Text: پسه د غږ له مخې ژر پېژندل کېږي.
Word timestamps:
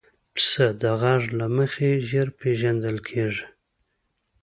پسه 0.35 0.67
د 0.81 0.83
غږ 1.01 1.23
له 1.39 1.47
مخې 1.57 1.89
ژر 2.07 2.27
پېژندل 2.39 2.97
کېږي. 3.07 3.45